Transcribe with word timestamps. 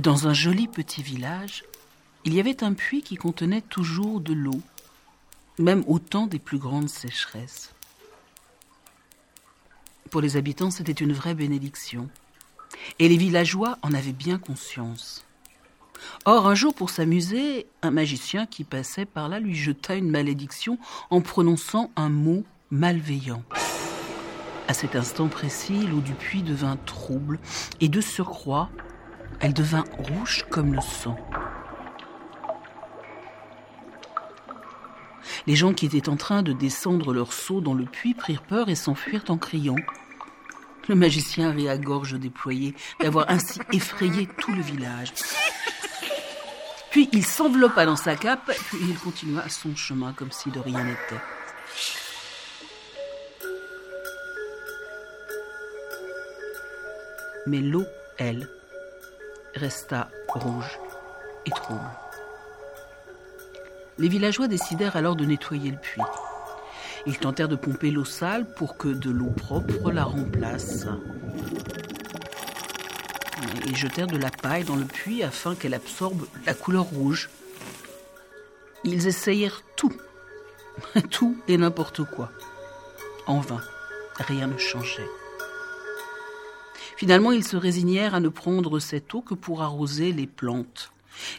Dans 0.00 0.28
un 0.28 0.34
joli 0.34 0.68
petit 0.68 1.02
village, 1.02 1.64
il 2.26 2.34
y 2.34 2.40
avait 2.40 2.62
un 2.62 2.74
puits 2.74 3.00
qui 3.00 3.16
contenait 3.16 3.62
toujours 3.62 4.20
de 4.20 4.34
l'eau, 4.34 4.60
même 5.58 5.84
au 5.86 5.98
temps 5.98 6.26
des 6.26 6.38
plus 6.38 6.58
grandes 6.58 6.90
sécheresses. 6.90 7.72
Pour 10.10 10.20
les 10.20 10.36
habitants, 10.36 10.70
c'était 10.70 10.92
une 10.92 11.14
vraie 11.14 11.34
bénédiction. 11.34 12.10
Et 12.98 13.08
les 13.08 13.16
villageois 13.16 13.78
en 13.80 13.94
avaient 13.94 14.12
bien 14.12 14.36
conscience. 14.36 15.24
Or, 16.26 16.46
un 16.46 16.54
jour, 16.54 16.74
pour 16.74 16.90
s'amuser, 16.90 17.66
un 17.80 17.90
magicien 17.90 18.44
qui 18.44 18.64
passait 18.64 19.06
par 19.06 19.30
là 19.30 19.40
lui 19.40 19.54
jeta 19.54 19.94
une 19.94 20.10
malédiction 20.10 20.78
en 21.08 21.22
prononçant 21.22 21.90
un 21.96 22.10
mot 22.10 22.44
malveillant. 22.70 23.42
À 24.68 24.74
cet 24.74 24.94
instant 24.94 25.28
précis, 25.28 25.86
l'eau 25.86 26.00
du 26.00 26.12
puits 26.12 26.42
devint 26.42 26.76
trouble, 26.84 27.38
et 27.80 27.88
de 27.88 28.02
surcroît, 28.02 28.68
elle 29.40 29.54
devint 29.54 29.84
rouge 29.98 30.44
comme 30.50 30.74
le 30.74 30.80
sang. 30.80 31.16
Les 35.46 35.54
gens 35.54 35.74
qui 35.74 35.86
étaient 35.86 36.08
en 36.08 36.16
train 36.16 36.42
de 36.42 36.52
descendre 36.52 37.12
leur 37.12 37.32
seau 37.32 37.60
dans 37.60 37.74
le 37.74 37.84
puits 37.84 38.14
prirent 38.14 38.42
peur 38.42 38.68
et 38.68 38.74
s'enfuirent 38.74 39.24
en 39.28 39.38
criant. 39.38 39.76
Le 40.88 40.94
magicien 40.94 41.50
avait 41.50 41.68
à 41.68 41.78
gorge 41.78 42.18
déployée 42.18 42.74
d'avoir 43.00 43.30
ainsi 43.30 43.60
effrayé 43.72 44.28
tout 44.38 44.52
le 44.52 44.62
village. 44.62 45.12
Puis 46.90 47.08
il 47.12 47.24
s'enveloppa 47.24 47.84
dans 47.84 47.96
sa 47.96 48.16
cape, 48.16 48.50
puis 48.68 48.78
il 48.80 48.96
continua 48.98 49.48
son 49.48 49.76
chemin 49.76 50.12
comme 50.12 50.32
si 50.32 50.50
de 50.50 50.58
rien 50.58 50.82
n'était. 50.82 51.20
Mais 57.46 57.60
l'eau, 57.60 57.84
elle, 58.18 58.48
resta 59.56 60.10
rouge 60.28 60.78
et 61.46 61.50
trouble. 61.50 61.80
Les 63.98 64.08
villageois 64.08 64.48
décidèrent 64.48 64.96
alors 64.96 65.16
de 65.16 65.24
nettoyer 65.24 65.70
le 65.70 65.78
puits. 65.78 66.02
Ils 67.06 67.18
tentèrent 67.18 67.48
de 67.48 67.56
pomper 67.56 67.90
l'eau 67.90 68.04
sale 68.04 68.46
pour 68.54 68.76
que 68.76 68.88
de 68.88 69.10
l'eau 69.10 69.30
propre 69.30 69.90
la 69.90 70.04
remplace. 70.04 70.86
Ils 73.66 73.76
jetèrent 73.76 74.06
de 74.06 74.18
la 74.18 74.30
paille 74.30 74.64
dans 74.64 74.76
le 74.76 74.84
puits 74.84 75.22
afin 75.22 75.54
qu'elle 75.54 75.74
absorbe 75.74 76.26
la 76.44 76.54
couleur 76.54 76.84
rouge. 76.84 77.30
Ils 78.84 79.06
essayèrent 79.06 79.62
tout, 79.76 79.96
tout 81.10 81.36
et 81.48 81.56
n'importe 81.56 82.04
quoi. 82.04 82.30
En 83.26 83.40
vain, 83.40 83.62
rien 84.18 84.46
ne 84.46 84.58
changeait. 84.58 85.08
Finalement, 86.96 87.30
ils 87.30 87.44
se 87.44 87.56
résignèrent 87.56 88.14
à 88.14 88.20
ne 88.20 88.28
prendre 88.28 88.78
cette 88.80 89.14
eau 89.14 89.20
que 89.20 89.34
pour 89.34 89.62
arroser 89.62 90.12
les 90.12 90.26
plantes 90.26 90.92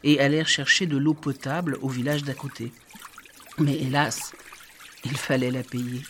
et 0.04 0.20
allèrent 0.20 0.48
chercher 0.48 0.86
de 0.86 0.98
l'eau 0.98 1.16
potable 1.16 1.78
au 1.82 1.90
village 1.90 2.24
d'à 2.24 2.36
côté. 2.36 2.72
Mais 3.58 3.76
hélas, 3.76 4.34
il 5.04 5.18
fallait 5.18 5.52
la 5.52 5.64
payer. 5.64 6.04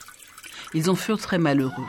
Ils 0.73 0.89
en 0.89 0.95
furent 0.95 1.20
très 1.20 1.38
malheureux. 1.38 1.86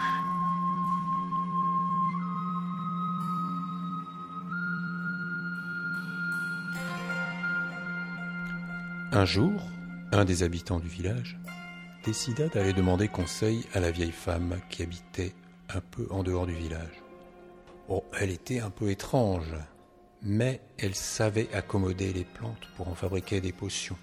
Un 9.11 9.25
jour, 9.25 9.69
un 10.13 10.25
des 10.25 10.45
habitants 10.45 10.79
du 10.79 10.87
village 10.87 11.39
décida 12.05 12.47
d'aller 12.49 12.73
demander 12.73 13.09
conseil 13.09 13.65
à 13.75 13.81
la 13.81 13.91
vieille 13.91 14.13
femme 14.13 14.59
qui 14.71 14.83
habitait 14.83 15.35
un 15.75 15.81
peu 15.81 16.07
en 16.11 16.23
dehors 16.23 16.47
du 16.47 16.55
village. 16.55 17.08
Oh, 17.91 18.05
elle 18.21 18.31
était 18.31 18.61
un 18.61 18.69
peu 18.69 18.91
étrange, 18.91 19.55
mais 20.23 20.61
elle 20.79 20.95
savait 20.95 21.49
accommoder 21.55 22.13
les 22.13 22.25
plantes 22.25 22.69
pour 22.77 22.89
en 22.89 22.95
fabriquer 22.95 23.41
des 23.41 23.53
potions. 23.53 23.97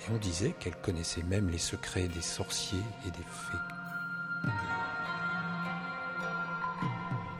Et 0.00 0.12
on 0.12 0.16
disait 0.16 0.54
qu'elle 0.60 0.76
connaissait 0.76 1.24
même 1.24 1.50
les 1.50 1.58
secrets 1.58 2.06
des 2.06 2.22
sorciers 2.22 2.78
et 3.06 3.10
des 3.10 3.16
fées. 3.16 3.58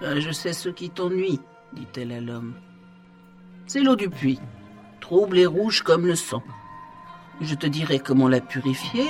Euh, 0.02 0.20
je 0.20 0.32
sais 0.32 0.52
ce 0.52 0.68
qui 0.68 0.90
t'ennuie, 0.90 1.40
dit-elle 1.72 2.10
à 2.10 2.20
l'homme. 2.20 2.54
C'est 3.66 3.80
l'eau 3.80 3.94
du 3.94 4.10
puits, 4.10 4.40
trouble 5.00 5.38
et 5.38 5.46
rouge 5.46 5.82
comme 5.82 6.06
le 6.06 6.16
sang. 6.16 6.42
Je 7.40 7.54
te 7.54 7.68
dirai 7.68 8.00
comment 8.00 8.28
la 8.28 8.40
purifier, 8.40 9.06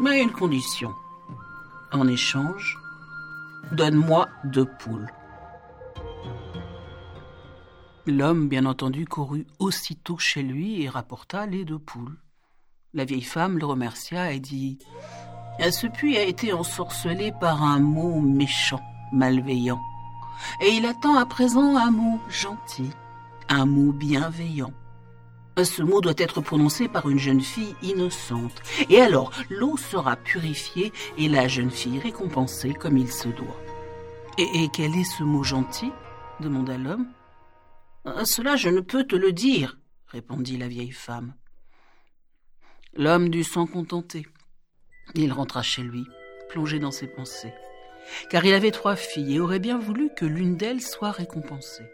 mais 0.00 0.20
à 0.20 0.22
une 0.22 0.30
condition. 0.30 0.92
En 1.90 2.06
échange, 2.06 2.78
donne-moi 3.72 4.28
deux 4.44 4.64
poules. 4.64 5.10
L'homme, 8.06 8.48
bien 8.48 8.64
entendu, 8.64 9.04
courut 9.06 9.46
aussitôt 9.58 10.16
chez 10.16 10.42
lui 10.42 10.82
et 10.82 10.88
rapporta 10.88 11.46
les 11.46 11.64
deux 11.64 11.78
poules. 11.78 12.16
La 12.94 13.04
vieille 13.04 13.22
femme 13.22 13.58
le 13.58 13.66
remercia 13.66 14.32
et 14.32 14.40
dit 14.40 14.78
Ce 15.60 15.86
puits 15.86 16.16
a 16.16 16.22
été 16.22 16.54
ensorcelé 16.54 17.32
par 17.38 17.62
un 17.62 17.80
mot 17.80 18.20
méchant, 18.20 18.80
malveillant. 19.12 19.80
Et 20.62 20.70
il 20.70 20.86
attend 20.86 21.16
à 21.16 21.26
présent 21.26 21.76
un 21.76 21.90
mot 21.90 22.18
gentil, 22.30 22.90
un 23.50 23.66
mot 23.66 23.92
bienveillant. 23.92 24.72
Ce 25.64 25.82
mot 25.82 26.00
doit 26.00 26.14
être 26.18 26.40
prononcé 26.40 26.88
par 26.88 27.08
une 27.08 27.18
jeune 27.18 27.40
fille 27.40 27.74
innocente. 27.82 28.62
Et 28.88 29.00
alors, 29.00 29.32
l'eau 29.50 29.76
sera 29.76 30.16
purifiée 30.16 30.92
et 31.16 31.28
la 31.28 31.48
jeune 31.48 31.70
fille 31.70 31.98
récompensée 31.98 32.74
comme 32.74 32.96
il 32.96 33.10
se 33.10 33.28
doit. 33.28 33.60
Et, 34.38 34.68
quel 34.72 34.94
est 34.94 35.18
ce 35.18 35.24
mot 35.24 35.42
gentil 35.42 35.90
demanda 36.38 36.78
l'homme. 36.78 37.08
Ah, 38.04 38.24
cela 38.24 38.54
je 38.54 38.68
ne 38.68 38.80
peux 38.80 39.02
te 39.02 39.16
le 39.16 39.32
dire, 39.32 39.78
répondit 40.06 40.56
la 40.56 40.68
vieille 40.68 40.92
femme. 40.92 41.34
L'homme 42.94 43.28
dut 43.28 43.42
s'en 43.42 43.66
contenter. 43.66 44.26
Il 45.14 45.32
rentra 45.32 45.62
chez 45.62 45.82
lui, 45.82 46.04
plongé 46.48 46.78
dans 46.78 46.92
ses 46.92 47.08
pensées, 47.08 47.52
car 48.30 48.44
il 48.44 48.54
avait 48.54 48.70
trois 48.70 48.94
filles 48.94 49.36
et 49.36 49.40
aurait 49.40 49.58
bien 49.58 49.78
voulu 49.78 50.10
que 50.16 50.24
l'une 50.24 50.56
d'elles 50.56 50.82
soit 50.82 51.10
récompensée. 51.10 51.84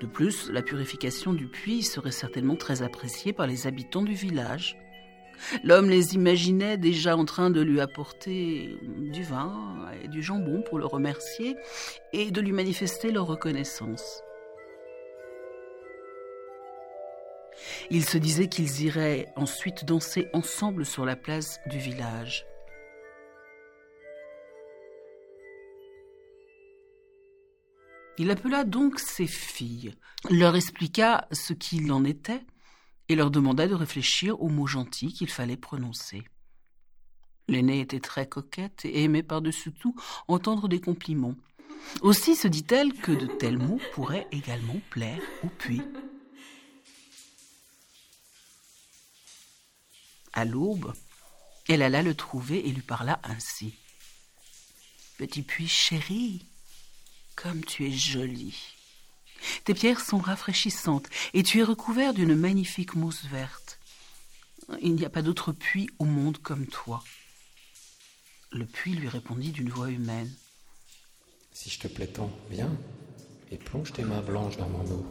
De 0.00 0.06
plus, 0.06 0.50
la 0.50 0.62
purification 0.62 1.32
du 1.32 1.48
puits 1.48 1.82
serait 1.82 2.12
certainement 2.12 2.56
très 2.56 2.82
appréciée 2.82 3.32
par 3.32 3.46
les 3.46 3.66
habitants 3.66 4.02
du 4.02 4.14
village, 4.14 4.76
L'homme 5.64 5.88
les 5.88 6.14
imaginait 6.14 6.76
déjà 6.76 7.16
en 7.16 7.24
train 7.24 7.50
de 7.50 7.60
lui 7.60 7.80
apporter 7.80 8.76
du 8.82 9.22
vin 9.22 9.86
et 10.02 10.08
du 10.08 10.22
jambon 10.22 10.62
pour 10.62 10.78
le 10.78 10.86
remercier 10.86 11.56
et 12.12 12.30
de 12.30 12.40
lui 12.40 12.52
manifester 12.52 13.10
leur 13.10 13.26
reconnaissance. 13.26 14.22
Il 17.90 18.04
se 18.04 18.18
disait 18.18 18.48
qu'ils 18.48 18.82
iraient 18.82 19.26
ensuite 19.36 19.84
danser 19.84 20.28
ensemble 20.32 20.84
sur 20.84 21.04
la 21.04 21.16
place 21.16 21.58
du 21.66 21.78
village. 21.78 22.46
Il 28.18 28.32
appela 28.32 28.64
donc 28.64 28.98
ses 28.98 29.28
filles, 29.28 29.94
leur 30.28 30.56
expliqua 30.56 31.28
ce 31.30 31.52
qu'il 31.52 31.92
en 31.92 32.04
était, 32.04 32.44
et 33.08 33.14
leur 33.14 33.30
demanda 33.30 33.68
de 33.68 33.74
réfléchir 33.74 34.42
aux 34.42 34.48
mots 34.48 34.66
gentils 34.66 35.12
qu'il 35.12 35.30
fallait 35.30 35.56
prononcer. 35.56 36.24
L'aînée 37.46 37.80
était 37.80 38.00
très 38.00 38.28
coquette 38.28 38.84
et 38.84 39.04
aimait 39.04 39.22
par-dessus 39.22 39.72
tout 39.72 39.94
entendre 40.26 40.68
des 40.68 40.80
compliments. 40.80 41.36
Aussi 42.02 42.34
se 42.34 42.48
dit-elle 42.48 42.92
que 42.92 43.12
de 43.12 43.26
tels 43.26 43.56
mots 43.56 43.80
pourraient 43.94 44.26
également 44.32 44.80
plaire 44.90 45.22
au 45.44 45.48
puits. 45.48 45.82
À 50.32 50.44
l'aube, 50.44 50.92
elle 51.68 51.82
alla 51.82 52.02
le 52.02 52.14
trouver 52.14 52.68
et 52.68 52.72
lui 52.72 52.82
parla 52.82 53.20
ainsi. 53.22 53.74
Petit 55.16 55.42
puits 55.42 55.68
chéri, 55.68 56.47
comme 57.42 57.64
tu 57.64 57.86
es 57.86 57.92
joli. 57.92 58.56
Tes 59.64 59.74
pierres 59.74 60.00
sont 60.00 60.18
rafraîchissantes 60.18 61.06
et 61.34 61.42
tu 61.42 61.60
es 61.60 61.62
recouvert 61.62 62.12
d'une 62.12 62.34
magnifique 62.34 62.94
mousse 62.94 63.24
verte. 63.26 63.78
Il 64.82 64.94
n'y 64.94 65.04
a 65.04 65.10
pas 65.10 65.22
d'autre 65.22 65.52
puits 65.52 65.88
au 65.98 66.04
monde 66.04 66.38
comme 66.38 66.66
toi. 66.66 67.02
Le 68.50 68.66
puits 68.66 68.94
lui 68.94 69.08
répondit 69.08 69.52
d'une 69.52 69.70
voix 69.70 69.90
humaine. 69.90 70.32
Si 71.52 71.70
je 71.70 71.78
te 71.78 71.88
plais 71.88 72.08
tant, 72.08 72.30
viens 72.50 72.74
et 73.50 73.56
plonge 73.56 73.92
tes 73.92 74.02
mains 74.02 74.22
blanches 74.22 74.56
dans 74.56 74.68
mon 74.68 74.84
eau. 74.90 75.06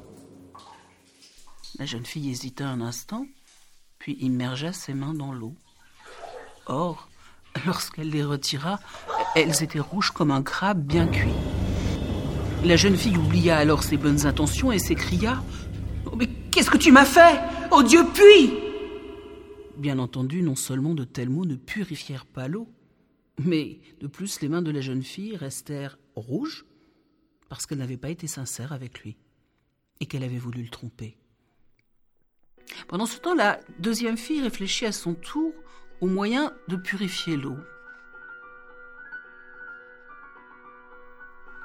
La 1.80 1.86
jeune 1.86 2.06
fille 2.06 2.30
hésita 2.30 2.68
un 2.68 2.82
instant, 2.82 3.26
puis 4.00 4.18
immergea 4.20 4.74
ses 4.74 4.94
mains 4.94 5.14
dans 5.14 5.32
l'eau. 5.32 5.56
Or, 6.66 7.10
lorsqu'elle 7.66 8.10
les 8.10 8.24
retira, 8.24 8.80
elles 9.36 9.64
étaient 9.64 9.80
rouges 9.80 10.12
comme 10.12 10.32
un 10.32 10.44
crabe 10.44 10.82
bien 10.82 11.08
cuit. 11.08 11.57
La 12.66 12.76
jeune 12.76 12.98
fille 12.98 13.18
oublia 13.18 13.58
alors 13.58 13.84
ses 13.84 13.98
bonnes 13.98 14.26
intentions 14.26 14.72
et 14.72 14.80
s'écria 14.80 15.44
oh, 16.06 16.16
Mais 16.16 16.28
qu'est-ce 16.52 16.72
que 16.72 16.78
tu 16.78 16.92
m'as 16.92 17.06
fait? 17.06 17.40
Oh 17.72 17.84
Dieu, 17.84 18.02
puis 18.14 18.52
Bien 19.78 20.00
entendu, 20.00 20.42
non 20.42 20.56
seulement 20.56 20.96
de 20.96 21.04
tels 21.04 21.30
mots 21.30 21.46
ne 21.46 21.56
purifièrent 21.56 22.26
pas 22.26 22.48
l'eau, 22.48 22.68
Mais 23.38 23.80
de 24.02 24.08
plus, 24.08 24.42
les 24.42 24.50
mains 24.50 24.64
de 24.64 24.72
la 24.72 24.82
jeune 24.82 25.04
fille 25.04 25.36
restèrent 25.36 26.00
rouges 26.16 26.66
parce 27.48 27.66
qu'elle 27.66 27.78
n'avait 27.78 27.96
pas 27.96 28.10
été 28.10 28.28
sincère 28.28 28.74
avec 28.74 29.02
lui 29.02 29.18
et 30.00 30.08
qu'elle 30.08 30.24
avait 30.24 30.38
voulu 30.38 30.64
le 30.64 30.70
tromper. 30.70 31.16
Pendant 32.88 33.06
ce 33.06 33.20
temps, 33.20 33.36
la 33.36 33.60
deuxième 33.80 34.18
fille 34.18 34.42
réfléchit 34.42 34.86
à 34.88 34.92
son 34.92 35.14
tour 35.14 35.54
au 36.02 36.08
moyen 36.08 36.54
de 36.68 36.76
purifier 36.76 37.38
l'eau. 37.38 37.58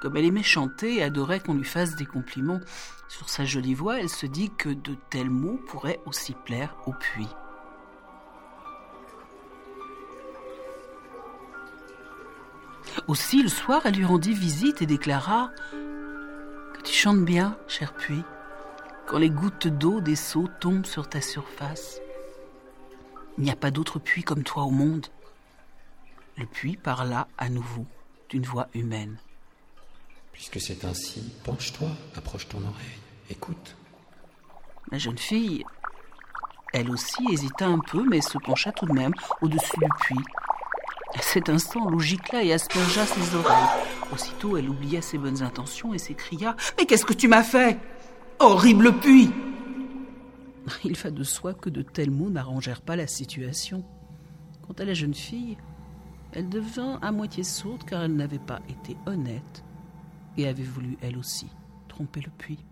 Comme 0.03 0.17
elle 0.17 0.25
aimait 0.25 0.43
chanter 0.43 0.95
et 0.95 1.01
adorait 1.01 1.39
qu'on 1.39 1.53
lui 1.53 1.63
fasse 1.63 1.95
des 1.95 2.05
compliments 2.05 2.59
sur 3.07 3.29
sa 3.29 3.45
jolie 3.45 3.73
voix, 3.73 4.01
elle 4.01 4.09
se 4.09 4.25
dit 4.25 4.49
que 4.49 4.67
de 4.67 4.97
tels 5.09 5.29
mots 5.29 5.61
pourraient 5.65 6.01
aussi 6.05 6.33
plaire 6.33 6.75
au 6.85 6.91
puits. 6.91 7.29
Aussi, 13.07 13.41
le 13.41 13.47
soir, 13.47 13.83
elle 13.85 13.95
lui 13.95 14.03
rendit 14.03 14.33
visite 14.33 14.81
et 14.81 14.85
déclara 14.85 15.51
Que 16.73 16.81
tu 16.81 16.93
chantes 16.93 17.23
bien, 17.23 17.57
cher 17.69 17.93
puits, 17.93 18.25
quand 19.07 19.19
les 19.19 19.29
gouttes 19.29 19.69
d'eau 19.69 20.01
des 20.01 20.17
seaux 20.17 20.49
tombent 20.59 20.85
sur 20.85 21.07
ta 21.07 21.21
surface. 21.21 22.01
Il 23.37 23.45
n'y 23.45 23.51
a 23.51 23.55
pas 23.55 23.71
d'autre 23.71 23.99
puits 23.99 24.23
comme 24.23 24.43
toi 24.43 24.63
au 24.63 24.69
monde. 24.69 25.07
Le 26.35 26.45
puits 26.45 26.75
parla 26.75 27.29
à 27.37 27.47
nouveau 27.47 27.85
d'une 28.27 28.43
voix 28.43 28.67
humaine. 28.73 29.17
Puisque 30.33 30.59
c'est 30.59 30.83
ainsi, 30.83 31.23
penche-toi, 31.43 31.87
approche 32.17 32.49
ton 32.49 32.57
oreille, 32.57 32.99
écoute. 33.29 33.77
La 34.91 34.97
jeune 34.97 35.17
fille, 35.17 35.63
elle 36.73 36.89
aussi, 36.89 37.23
hésita 37.31 37.67
un 37.67 37.79
peu, 37.79 38.03
mais 38.09 38.19
se 38.19 38.37
pencha 38.39 38.71
tout 38.71 38.87
de 38.87 38.93
même 38.93 39.13
au-dessus 39.41 39.77
du 39.79 39.89
puits. 40.01 40.25
À 41.15 41.21
cet 41.21 41.49
instant, 41.49 41.87
l'eau 41.87 41.99
gicla 41.99 42.43
et 42.43 42.51
aspergea 42.51 43.05
ses 43.05 43.35
oreilles. 43.35 43.85
Aussitôt, 44.11 44.57
elle 44.57 44.69
oublia 44.69 45.01
ses 45.01 45.19
bonnes 45.19 45.43
intentions 45.43 45.93
et 45.93 45.99
s'écria 45.99 46.55
Mais 46.77 46.85
qu'est-ce 46.87 47.05
que 47.05 47.13
tu 47.13 47.27
m'as 47.27 47.43
fait? 47.43 47.79
Horrible 48.39 48.91
puits 48.99 49.31
Il 50.83 50.97
va 50.97 51.11
de 51.11 51.23
soi 51.23 51.53
que 51.53 51.69
de 51.69 51.83
tels 51.83 52.11
mots 52.11 52.31
n'arrangèrent 52.31 52.81
pas 52.81 52.95
la 52.95 53.07
situation. 53.07 53.85
Quant 54.65 54.73
à 54.79 54.85
la 54.85 54.95
jeune 54.95 55.13
fille, 55.13 55.57
elle 56.31 56.49
devint 56.49 56.97
à 57.03 57.11
moitié 57.11 57.43
sourde 57.43 57.83
car 57.85 58.03
elle 58.03 58.15
n'avait 58.15 58.39
pas 58.39 58.61
été 58.67 58.97
honnête 59.05 59.63
et 60.37 60.47
avait 60.47 60.63
voulu 60.63 60.97
elle 61.01 61.17
aussi 61.17 61.47
tromper 61.87 62.21
le 62.21 62.31
puits. 62.31 62.65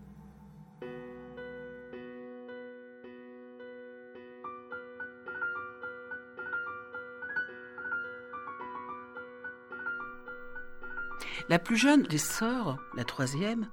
La 11.48 11.58
plus 11.58 11.76
jeune 11.76 12.04
des 12.04 12.18
sœurs, 12.18 12.78
la 12.96 13.04
troisième, 13.04 13.68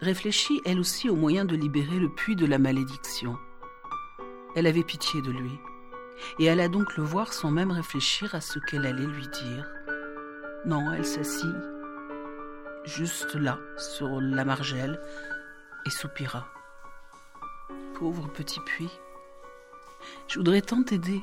réfléchit 0.00 0.60
elle 0.64 0.80
aussi 0.80 1.10
au 1.10 1.14
moyen 1.14 1.44
de 1.44 1.54
libérer 1.54 1.98
le 1.98 2.08
puits 2.08 2.36
de 2.36 2.46
la 2.46 2.58
malédiction. 2.58 3.36
Elle 4.56 4.66
avait 4.66 4.82
pitié 4.82 5.20
de 5.22 5.30
lui, 5.30 5.58
et 6.38 6.48
alla 6.48 6.68
donc 6.68 6.96
le 6.96 7.04
voir 7.04 7.32
sans 7.32 7.50
même 7.50 7.70
réfléchir 7.70 8.34
à 8.34 8.40
ce 8.40 8.58
qu'elle 8.58 8.86
allait 8.86 9.06
lui 9.06 9.28
dire. 9.28 9.70
Non, 10.64 10.92
elle 10.92 11.04
s'assit 11.04 11.54
juste 12.84 13.34
là, 13.34 13.58
sur 13.76 14.20
la 14.20 14.44
margelle, 14.44 15.00
et 15.86 15.90
soupira. 15.90 16.46
Pauvre 17.94 18.28
petit 18.32 18.60
puits, 18.60 18.90
je 20.28 20.38
voudrais 20.38 20.62
tant 20.62 20.82
t'aider. 20.82 21.22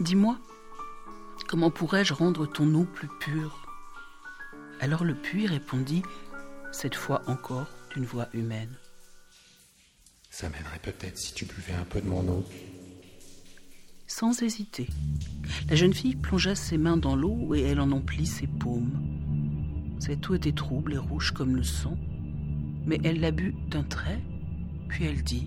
Dis-moi, 0.00 0.38
comment 1.48 1.70
pourrais-je 1.70 2.14
rendre 2.14 2.46
ton 2.46 2.74
eau 2.74 2.84
plus 2.84 3.08
pure? 3.20 3.66
Alors 4.80 5.04
le 5.04 5.14
puits 5.14 5.46
répondit, 5.46 6.02
cette 6.72 6.94
fois 6.94 7.22
encore 7.26 7.66
d'une 7.94 8.06
voix 8.06 8.28
humaine. 8.32 8.74
Ça 10.30 10.48
m'aiderait 10.48 10.78
peut-être 10.82 11.18
si 11.18 11.34
tu 11.34 11.44
buvais 11.44 11.74
un 11.74 11.84
peu 11.84 12.00
de 12.00 12.08
mon 12.08 12.26
eau. 12.28 12.44
Sans 14.06 14.42
hésiter, 14.42 14.88
la 15.68 15.76
jeune 15.76 15.92
fille 15.92 16.16
plongea 16.16 16.54
ses 16.54 16.78
mains 16.78 16.96
dans 16.96 17.16
l'eau 17.16 17.54
et 17.54 17.62
elle 17.62 17.80
en 17.80 17.92
emplit 17.92 18.26
ses 18.26 18.46
paumes. 18.46 19.19
Cette 20.00 20.30
eau 20.30 20.34
était 20.34 20.52
trouble 20.52 20.94
et 20.94 20.98
rouge 20.98 21.32
comme 21.32 21.54
le 21.54 21.62
sang, 21.62 21.96
mais 22.86 22.98
elle 23.04 23.20
la 23.20 23.32
but 23.32 23.54
d'un 23.68 23.82
trait, 23.82 24.18
puis 24.88 25.04
elle 25.04 25.22
dit 25.22 25.46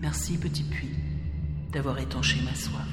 Merci, 0.00 0.38
petit 0.38 0.62
puits, 0.62 0.94
d'avoir 1.72 1.98
étanché 1.98 2.38
ma 2.44 2.54
soif. 2.54 2.86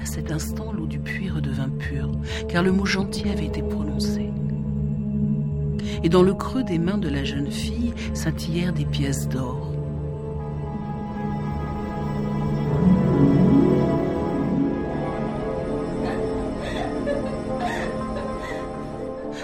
À 0.00 0.06
cet 0.06 0.30
instant, 0.30 0.72
l'eau 0.72 0.86
du 0.86 1.00
puits 1.00 1.28
redevint 1.28 1.70
pure, 1.70 2.12
car 2.48 2.62
le 2.62 2.70
mot 2.70 2.86
gentil 2.86 3.28
avait 3.28 3.46
été 3.46 3.62
prononcé. 3.62 4.30
Et 6.04 6.08
dans 6.08 6.22
le 6.22 6.32
creux 6.32 6.62
des 6.62 6.78
mains 6.78 6.98
de 6.98 7.08
la 7.08 7.24
jeune 7.24 7.50
fille 7.50 7.92
scintillèrent 8.14 8.72
des 8.72 8.86
pièces 8.86 9.28
d'or. 9.28 9.69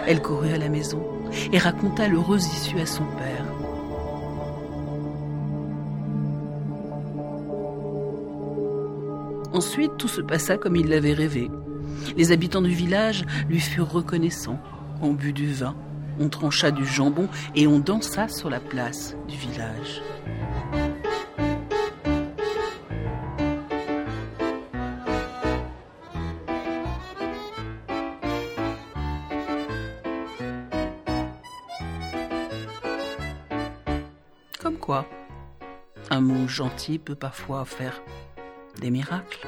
Elle 0.07 0.23
courut 0.23 0.53
à 0.53 0.59
la 0.59 0.69
maison 0.69 1.03
et 1.53 1.59
raconta 1.59 2.07
l'heureuse 2.07 2.47
issue 2.47 2.79
à 2.79 2.87
son 2.87 3.05
père. 3.05 3.45
Ensuite, 9.53 9.97
tout 9.97 10.09
se 10.09 10.21
passa 10.21 10.59
comme 10.59 10.77
il 10.77 10.89
l'avait 10.89 11.13
rêvé. 11.15 11.51
Les 12.17 12.31
habitants 12.31 12.63
du 12.63 12.71
village 12.71 13.25
lui 13.49 13.59
furent 13.59 13.91
reconnaissants. 13.91 14.61
On 15.03 15.13
but 15.13 15.33
du 15.33 15.53
vin, 15.53 15.75
on 16.21 16.29
trancha 16.29 16.71
du 16.71 16.87
jambon 16.87 17.29
et 17.55 17.67
on 17.67 17.79
dansa 17.79 18.29
sur 18.29 18.49
la 18.49 18.61
place 18.61 19.17
du 19.29 19.37
village. 19.37 20.03
Comme 34.67 34.79
quoi, 34.79 35.07
un 36.11 36.21
mot 36.21 36.49
gentil 36.49 36.99
peut 36.99 37.15
parfois 37.15 37.65
faire 37.65 38.03
des 38.81 38.91
miracles. 38.91 39.47